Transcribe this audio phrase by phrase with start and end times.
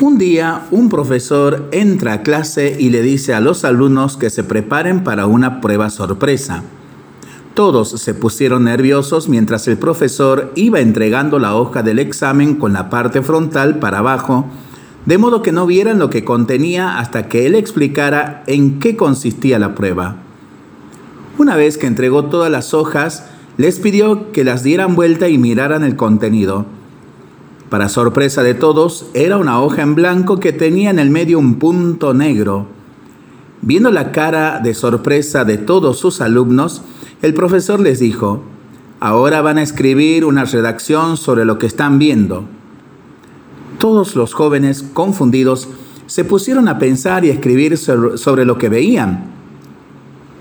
[0.00, 4.44] Un día, un profesor entra a clase y le dice a los alumnos que se
[4.44, 6.62] preparen para una prueba sorpresa.
[7.54, 12.90] Todos se pusieron nerviosos mientras el profesor iba entregando la hoja del examen con la
[12.90, 14.46] parte frontal para abajo,
[15.04, 19.58] de modo que no vieran lo que contenía hasta que él explicara en qué consistía
[19.58, 20.14] la prueba.
[21.38, 23.24] Una vez que entregó todas las hojas,
[23.56, 26.77] les pidió que las dieran vuelta y miraran el contenido.
[27.70, 31.58] Para sorpresa de todos, era una hoja en blanco que tenía en el medio un
[31.58, 32.66] punto negro.
[33.60, 36.80] Viendo la cara de sorpresa de todos sus alumnos,
[37.20, 38.42] el profesor les dijo,
[39.00, 42.44] ahora van a escribir una redacción sobre lo que están viendo.
[43.78, 45.68] Todos los jóvenes, confundidos,
[46.06, 49.24] se pusieron a pensar y a escribir sobre lo que veían.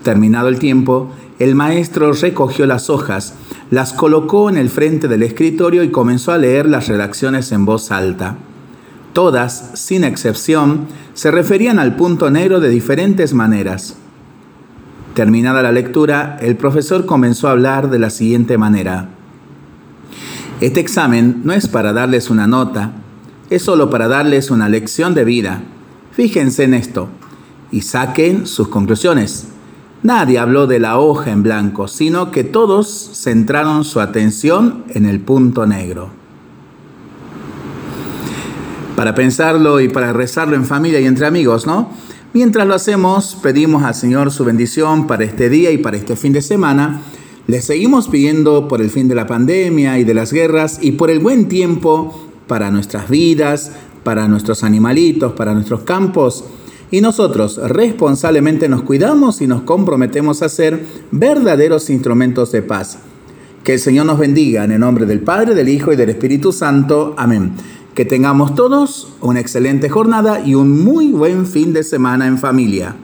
[0.01, 3.35] Terminado el tiempo, el maestro recogió las hojas,
[3.69, 7.91] las colocó en el frente del escritorio y comenzó a leer las redacciones en voz
[7.91, 8.37] alta.
[9.13, 13.97] Todas, sin excepción, se referían al punto negro de diferentes maneras.
[15.15, 19.09] Terminada la lectura, el profesor comenzó a hablar de la siguiente manera.
[20.61, 22.91] Este examen no es para darles una nota,
[23.49, 25.61] es solo para darles una lección de vida.
[26.11, 27.09] Fíjense en esto
[27.71, 29.47] y saquen sus conclusiones.
[30.03, 35.19] Nadie habló de la hoja en blanco, sino que todos centraron su atención en el
[35.19, 36.09] punto negro.
[38.95, 41.89] Para pensarlo y para rezarlo en familia y entre amigos, ¿no?
[42.33, 46.33] Mientras lo hacemos, pedimos al Señor su bendición para este día y para este fin
[46.33, 47.01] de semana.
[47.47, 51.09] Le seguimos pidiendo por el fin de la pandemia y de las guerras y por
[51.09, 53.71] el buen tiempo para nuestras vidas,
[54.03, 56.45] para nuestros animalitos, para nuestros campos
[56.89, 62.99] y nosotros responsablemente nos cuidamos y nos comprometemos a ser verdaderos instrumentos de paz.
[63.63, 66.53] Que el Señor nos bendiga en el nombre del Padre, del Hijo y del Espíritu
[66.53, 67.13] Santo.
[67.17, 67.51] Amén.
[67.93, 72.95] Que tengamos todos una excelente jornada y un muy buen fin de semana en familia.